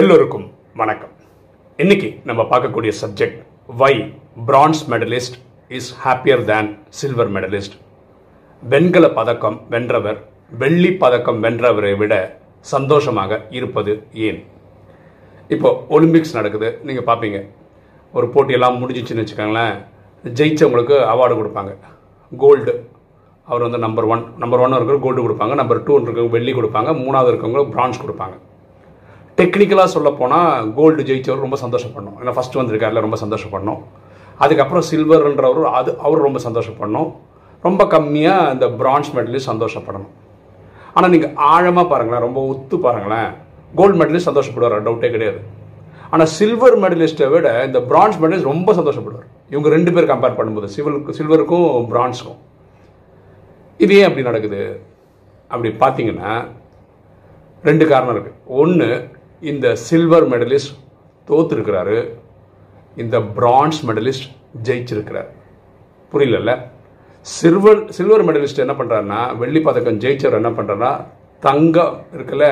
[0.00, 0.44] எல்லோருக்கும்
[0.80, 1.10] வணக்கம்.
[1.78, 3.40] இன்னைக்கு நம்ம பார்க்கக்கூடிய subject
[3.80, 3.90] why
[4.46, 5.34] bronze medalist
[5.78, 6.68] is happier than
[6.98, 7.74] silver medalist
[8.62, 10.18] வெண்கல பதக்கம் வென்றவர்
[10.62, 12.14] வெள்ளி பதக்கம் வென்றவரை விட
[12.72, 13.94] சந்தோஷமாக இருப்பது
[14.28, 14.40] ஏன்?
[15.54, 17.40] இப்போ ஒலிம்பிக்ஸ் நடக்குது நீங்கள் பார்ப்பீங்க.
[18.14, 19.76] ஒரு போட்டியெல்லாம் முடிஞ்சிச்சுன்னு வச்சுக்கோங்களேன்
[20.24, 21.74] ஜெயிச்சவங்களுக்கு அவார்டு கொடுப்பாங்க.
[22.32, 22.74] கோல்டு
[23.46, 27.32] அவர் வந்து நம்பர் ஒன் நம்பர் ஒன் இருக்கிற கோல்டு கொடுப்பாங்க நம்பர் டூ இருக்கிறவங்க வெள்ளி கொடுப்பாங்க மூணாவது
[27.32, 28.36] இருக்கவங்களுக்கு பிரான்ஸ் கொடுப்பாங்க.
[29.38, 32.16] டெக்னிக்கலாக சொல்ல போனால் கோல்டு ஜெயிச்சவர் ரொம்ப சந்தோஷப்படணும்.
[32.20, 33.80] ஏன்னா ஃபஸ்ட்டு வந்திருக்காருல ரொம்ப சந்தோஷப்படணும்.
[34.44, 37.08] அதுக்கப்புறம் சில்வர்ன்றவர் அது அவர் ரொம்ப சந்தோஷப்படணும்.
[37.66, 40.12] ரொம்ப கம்மியாக இந்த பிரான்ஸ் மெடலையும் சந்தோஷப்படணும்.
[40.96, 43.30] ஆனால் நீங்கள் ஆழமாக பாருங்களேன் ரொம்ப ஒத்து பாருங்களேன்.
[43.78, 45.40] கோல்டு மெடலிஸ்ட் சந்தோஷப்படுவார் டவுட்டே கிடையாது.
[46.12, 49.28] ஆனால் சில்வர் மெடலிஸ்ட்டை விட இந்த பிரான்ஸ் மெடலிஸ்ட் ரொம்ப சந்தோஷப்படுவார்.
[49.52, 52.40] இவங்க ரெண்டு பேர் கம்பேர் பண்ணும்போது சில்வருக்கு சில்வருக்கும் பிரான்ஸுக்கும்
[53.84, 54.62] இது ஏன் அப்படி நடக்குது?
[55.52, 56.32] அப்படி பார்த்தீங்கன்னா
[57.68, 58.90] ரெண்டு காரணம் இருக்குது ஒன்று
[59.50, 60.74] இந்த சில்வர் மெடலிஸ்ட்
[61.28, 61.96] தோத்துருக்கிறாரு.
[62.96, 64.26] இந்த பிரான்ஸ் மெடலிஸ்ட்
[64.66, 65.28] ஜெயிச்சிருக்கிறார்.
[66.12, 66.52] புரியலல்ல?
[67.20, 70.92] சில்வர் சில்வர் மெடலிஸ்ட் என்ன பண்ணுறாருன்னா வெள்ளி பதக்கம் ஜெயிச்சவர் என்ன பண்ணுறாருன்னா
[71.40, 72.46] தங்கம் இருக்குல்ல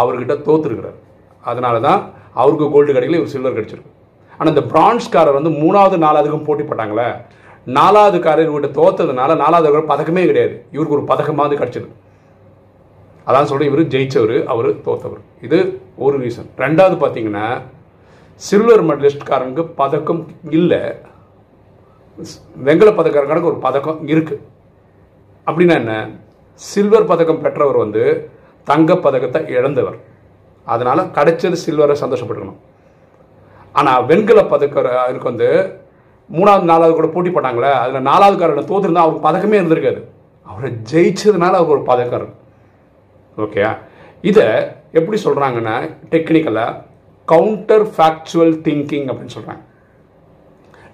[0.00, 0.98] அவர்கிட்ட தோத்துருக்கிறார்.
[1.44, 2.00] அதனால தான்
[2.34, 3.94] அவருக்கு கோல்டு கிடைக்கல இவர் சில்வர் கிடைச்சிருக்கு.
[4.38, 7.08] ஆனால் இந்த பிரான்ஸ்காரர் வந்து மூணாவது நாலாவதுக்கும் போட்டி போட்டாங்களே.
[7.78, 10.66] நாலாவது காரர் இவர்கிட்ட தோத்ததுனால நாலாவது பதக்கமே கிடையாது.
[10.72, 11.88] இவருக்கு ஒரு பதக்கமாவது கிடைச்சது
[13.28, 15.22] அதான் சொல்கிறேன் இவர் ஜெயிச்சவர் அவர் தோத்தவர்.
[15.46, 15.58] இது
[16.04, 17.46] ஒரு ரீசன் ரெண்டாவது பார்த்தீங்கன்னா
[18.48, 20.22] சில்வர் மெடலிஸ்ட்காரங்க பதக்கம்
[20.58, 20.82] இல்லை.
[22.66, 24.44] வெங்கல பதக்காரங்களுக்கு ஒரு பதக்கம் இருக்குது
[25.46, 25.94] அப்படின்னா என்ன?
[26.60, 28.04] சில்வர் பதக்கம் பெற்றவர் வந்து
[28.70, 29.98] தங்க பதக்கத்தை இழந்தவர்.
[30.66, 32.58] அதனால் கிடைச்சது சில்வரை சந்தோஷப்பட்டுக்கணும்.
[33.78, 35.50] ஆனால் வெண்கல பதக்கருக்கு வந்து
[36.36, 40.00] மூணாவது நாலாவது கூட போட்டி போட்டாங்களே அதில் நாலாவது காரன் தோற்றுருந்தா அவருக்கு பதக்கமே இருந்திருக்காது.
[40.50, 42.37] அவரை ஜெயிச்சதுனால அவருக்கு ஒரு பதக்கம் இருக்கும்
[43.44, 43.64] ஓகே
[44.28, 44.46] இதை
[44.98, 45.74] எப்படி சொல்கிறாங்கன்னா
[46.12, 46.76] டெக்னிக்கலாக
[47.32, 49.62] கவுண்டர் ஃபேக்சுவல் திங்கிங் அப்படின்னு சொல்கிறாங்க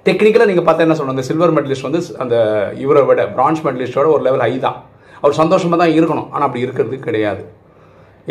[0.06, 2.36] டெக்னிக்கலாக நீங்கள் பார்த்தா என்ன சொல்கிறாங்க சில்வர் மெடலிஸ்ட் வந்து அந்த
[2.84, 4.78] இவரை விட பிரான்ஸ் மெடலிஸ்டோட ஒரு லெவல் ஹை தான்.
[5.20, 6.28] அவர் சந்தோஷமாக தான் இருக்கணும்.
[6.32, 7.42] ஆனால் அப்படி இருக்கிறது கிடையாது.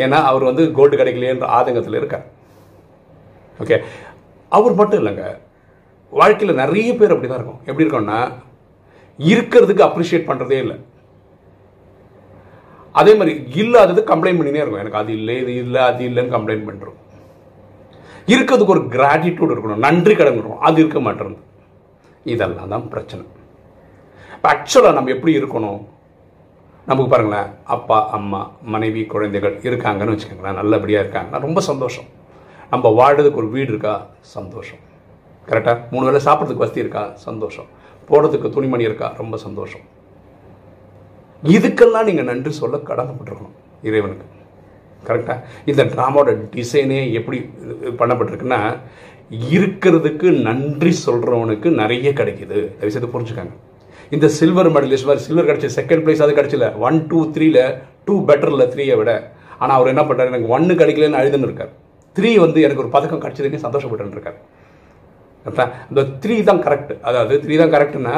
[0.04, 2.26] ஏன்னா அவர் வந்து கோல்டு கிடைக்கலையன்ற ஆதங்கத்தில் இருக்கார்.
[3.62, 3.76] ஓகே
[4.58, 5.24] அவர் மட்டும் இல்லைங்க.
[6.20, 7.60] வாழ்க்கையில் நிறைய பேர் அப்படி தான் இருக்கும்.
[7.68, 8.20] எப்படி இருக்கும்னா
[9.18, 10.76] இருக்கிறதுக்கு அப்ரிஷியேட் பண்ணுறதே இல்லை.
[13.00, 13.32] அதே மாதிரி
[13.62, 14.82] இல்லாதது கம்ப்ளைண்ட் பண்ணினே இருக்கும்.
[14.82, 16.98] எனக்கு அது இல்லை இது இல்லை அது இல்லைன்னு கம்ப்ளைண்ட் பண்ணுறோம்
[18.32, 21.42] இருக்கிறதுக்கு ஒரு கிராட்டிடியூட் இருக்கணும் நன்றி கடன் இருக்கணும் அது இருக்க மாட்டேங்குது.
[22.34, 23.24] இதெல்லாம் தான் பிரச்சனை.
[24.36, 25.80] இப்போ ஆக்சுவலாக நம்ம எப்படி இருக்கணும்?
[26.88, 28.40] நமக்கு பாருங்களேன் அப்பா அம்மா
[28.74, 32.08] மனைவி குழந்தைகள் இருக்காங்கன்னு வச்சுக்கோங்களேன் நல்லபடியாக இருக்காங்கன்னா ரொம்ப சந்தோஷம்.
[32.72, 33.94] நம்ம வாழ்கிறதுக்கு ஒரு வீடு இருக்கா?
[34.36, 34.82] சந்தோஷம்.
[35.50, 37.04] கரெக்டாக மூணு வேளை சாப்பிட்றதுக்கு வசதி இருக்கா?
[37.28, 37.68] சந்தோஷம்.
[38.08, 39.08] போடுறதுக்கு துணிமணி இருக்கா?
[39.22, 39.84] ரொம்ப சந்தோஷம்.
[41.52, 43.56] இதுக்கெல்லாம் நீங்கள் நன்றி சொல்ல கடமைப்பட்டிருக்கணும்
[43.88, 44.26] இறைவனுக்கு.
[45.08, 45.38] கரெக்டாக
[45.70, 47.38] இந்த ட்ராமாவோட டிசைனே எப்படி
[48.00, 48.60] பண்ணப்பட்டிருக்குன்னா
[49.56, 52.58] இருக்கிறதுக்கு நன்றி சொல்கிறவனுக்கு நிறைய கிடைக்குது.
[52.78, 53.54] தயவுசெய்து புரிஞ்சுக்காங்க.
[54.14, 56.66] இந்த சில்வர் மெடலிஸ்ட் மாதிரி சில்வர் கிடச்சி செகண்ட் ப்ளேஸ் அது கிடச்சில.
[56.86, 57.58] ஒன் டூ த்ரீல
[58.06, 59.12] டூ பெட்டரில் த்ரீயை விட.
[59.60, 61.72] ஆனால் அவர் என்ன பண்ணுறாரு எனக்கு ஒன்று கிடைக்கலன்னு அழுதுன்னு இருக்கார்.
[62.16, 64.38] த்ரீ வந்து எனக்கு ஒரு பதக்கம் கிடைச்சதுக்கு சந்தோஷப்பட்டு இருக்கார்.
[65.90, 68.14] இந்த த்ரீ தான் கரெக்ட் அதாவது த்ரீ தான் கரெக்டுன்னா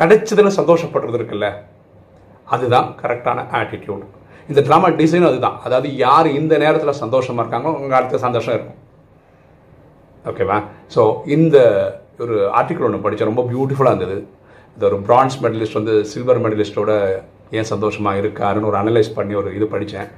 [0.00, 1.48] கிடைச்சதுன்னு சந்தோஷப்படுறது இருக்குல்ல.
[2.54, 4.04] அதுதான் கரெக்டான ஆட்டிடியூட்
[4.50, 5.56] இந்த ட்ராமா டிசைன் அதுதான்.
[5.66, 8.78] அதாவது யார் இந்த நேரத்தில் சந்தோஷமாக இருக்காங்களோ உங்கள் அடுத்த சந்தோஷம் இருக்கும்.
[10.30, 10.58] ஓகேவா
[10.94, 11.02] ஸோ
[11.36, 11.56] இந்த
[12.24, 14.16] ஒரு ஆர்டிக்கிள் ஒன்று படித்தேன் ரொம்ப பியூட்டிஃபுல்லாக இருந்தது.
[14.74, 16.92] இந்த ஒரு பிரான்ஸ் மெடலிஸ்ட் வந்து சில்வர் மெடலிஸ்ட்டோட
[17.58, 20.08] ஏன் சந்தோஷமாக இருக்காருன்னு ஒரு அனலைஸ் பண்ணி ஒரு இது படித்தேன்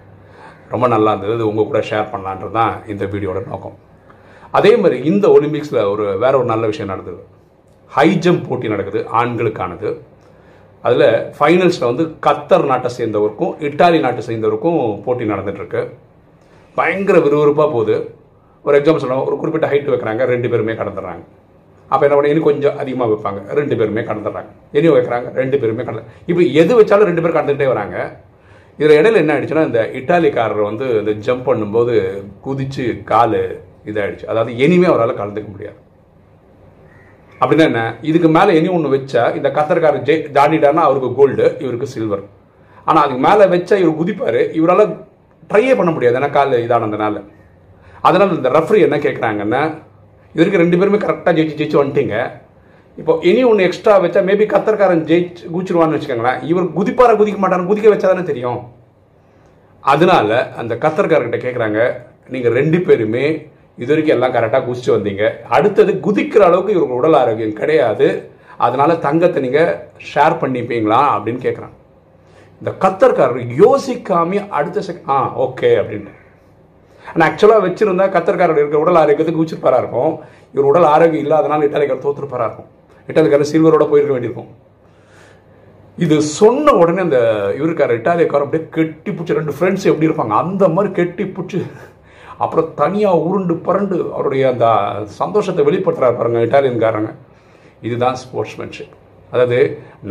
[0.75, 1.35] ரொம்ப நல்லா இருந்தது.
[1.39, 3.77] இது உங்கள் கூட ஷேர் பண்ணலான்றது தான் இந்த வீடியோட நோக்கம்.
[4.59, 7.21] அதே மாதிரி இந்த ஒலிம்பிக்ஸில் ஒரு வேற ஒரு நல்ல விஷயம் நடந்தது.
[7.97, 9.89] ஹை ஜம்ப் போட்டி நடக்குது ஆண்களுக்கானது.
[10.85, 15.83] அதில் ஃபைனல்ஸில் வந்து கத்தர் நாட்டை சேர்ந்தவருக்கும் இட்டாலி நாட்டை சேர்ந்தவருக்கும் போட்டி நடந்துகிட்ருக்கு
[16.79, 17.97] பயங்கர விறுவிறுப்பாக போகுது.
[18.65, 20.25] ஒரு எக்ஸாம்பிள் சொல்லலாம் ஒரு குறிப்பிட்ட ஹைட் வைக்கிறாங்க.
[20.33, 21.23] ரெண்டு பேருமே கடந்துடுறாங்க.
[21.91, 23.41] அப்போ என்ன பண்ண இன்னும் கொஞ்சம் அதிகமாக வைப்பாங்க.
[23.59, 24.51] ரெண்டு பேருமே கடந்துடுறாங்க.
[24.77, 25.29] இனியும் வைக்கிறாங்க.
[25.41, 27.97] ரெண்டு பேருமே கடந்து இப்போ எது வச்சாலும் ரெண்டு பேரும் கடந்துகிட்டே வராங்க.
[28.81, 31.95] இதில் இடையில என்ன ஆயிடுச்சுன்னா இந்த இட்டாலிக்காரர் வந்து இந்த ஜம்ப் பண்ணும்போது
[32.47, 33.41] குதிச்சு கால்
[33.91, 35.79] இதாகிடுச்சு அதாவது இனிமே அவரால் கலந்துக்க முடியாது.
[37.41, 37.83] அப்படின்னா என்ன?
[38.09, 42.25] இதுக்கு மேலே இனி ஒன்று வச்சா இந்த கத்தர்காரர் ஜெய் தாண்டிட்டார்னா அவருக்கு கோல்டு இவருக்கு சில்வர்
[42.89, 44.85] ஆனால் அதுக்கு மேலே வச்சா இவர் குதிப்பார் இவரால்
[45.51, 46.17] ட்ரையே பண்ண முடியாது.
[46.21, 47.17] ஏன்னா கால் இதானதுனால.
[48.09, 49.63] அதனால் இந்த ரெஃப்ரி என்ன கேட்குறாங்கன்னா
[50.35, 52.17] இதற்கு ரெண்டு பேருமே கரெக்டாக ஜெயிச்சு ஜெயிச்சு வந்துட்டீங்க.
[52.99, 56.41] இப்போ இனி ஒன்று எக்ஸ்ட்ரா வச்சா மேபி கத்தர்காரன் ஜெயிச்சு குதிச்சிருவான்னு வச்சுக்கோங்களேன்.
[56.51, 58.61] இவர் குதிப்பாரா குதிக்க மாட்டாரு குதிக்க வச்சா தானே தெரியும்.
[59.93, 61.81] அதனால அந்த கத்தர்காரர்கிட்ட கேட்குறாங்க
[62.35, 63.25] நீங்கள் ரெண்டு பேருமே
[63.79, 65.25] இது வரைக்கும் எல்லாம் கரெக்டாக குதிச்சு வந்தீங்க.
[65.57, 68.09] அடுத்தது குதிக்கிற அளவுக்கு இவங்க உடல் ஆரோக்கியம் கிடையாது.
[68.67, 69.75] அதனால தங்கத்தை நீங்கள்
[70.13, 71.77] ஷேர் பண்ணிப்பீங்களா அப்படின்னு கேட்குறாங்க
[72.63, 76.17] இந்த கத்தர்காரர் யோசிக்காம அடுத்த செக் ஆ ஓகே அப்படின்ட்டு
[77.11, 80.13] ஆனால் ஆக்சுவலாக வச்சுருந்தா கத்தர்காரர் இருக்க உடல் ஆரோக்கியத்துக்கு உச்சிருப்பாரா இருக்கும்.
[80.55, 82.69] இவர் உடல் ஆரோக்கியம் இல்லாதனால இட்டாலிக்காரர் தோற்றுருப்பாரா இருக்கும்.
[83.09, 84.51] இட்டாலிக்காரர் சில்வரோட போயிருக்க வேண்டியிருக்கும்.
[86.05, 87.19] இது சொன்ன உடனே அந்த
[87.59, 90.35] இவருக்கார இட்டாலியக்காரர் அப்படியே கெட்டி பிடிச்சி ரெண்டு ஃப்ரெண்ட்ஸ் எப்படி இருப்பாங்க?
[90.45, 91.59] அந்த மாதிரி கெட்டி பிடிச்சி
[92.45, 94.67] அப்புறம் தனியாக உருண்டு பரண்டு அவருடைய அந்த
[95.21, 97.11] சந்தோஷத்தை வெளிப்படுத்துறாரு பாருங்க இட்டாலியன்காரங்க.
[97.87, 98.95] இதுதான் ஸ்போர்ட்ஸ்மேன்ஷிப்
[99.33, 99.59] அதாவது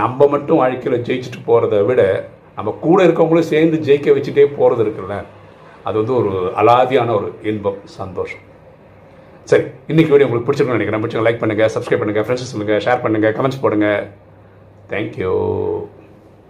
[0.02, 2.02] நம்ம மட்டும் வாழ்க்கையில் ஜெயிச்சுட்டு போகிறத விட
[2.58, 5.18] நம்ம கூட இருக்கவங்களும் சேர்ந்து ஜெயிக்க வச்சுட்டே போகிறது இருக்குல்ல.
[5.88, 6.32] அது வந்து ஒரு
[6.62, 8.44] அலாதியான ஒரு இன்பம் சந்தோஷம்.
[9.52, 11.04] சரி இன்னைக்கு வீடியோ உங்களுக்கு பிடிச்சிருக்கும்னு நினைக்கிறேன்.
[11.04, 13.88] பிடிச்சிங்க லைக் பண்ணுங்கள் சப்ஸ்கிரைப் பண்ணுங்கள் ஃப்ரெண்ட்ஸ் சொல்லுங்கள் ஷேர் பண்ணுங்கள் கமெண்ட்ஸ் போடுங்க.
[14.92, 15.32] தேங்க்யூ